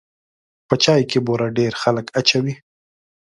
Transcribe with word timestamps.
په 0.67 0.75
چای 0.83 1.01
کې 1.09 1.19
بوره 1.25 1.47
ډېر 1.59 1.73
خلک 1.81 2.05
اچوي. 2.19 2.55